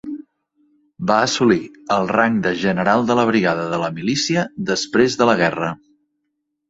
Va 1.11 1.17
assolir 1.25 1.59
el 1.97 2.09
rang 2.15 2.39
de 2.47 2.53
general 2.63 3.05
de 3.11 3.17
la 3.19 3.27
brigada 3.33 3.67
de 3.75 3.79
la 3.85 3.93
milícia 3.99 4.47
després 4.71 5.19
de 5.21 5.29
la 5.33 5.37
guerra. 5.43 5.71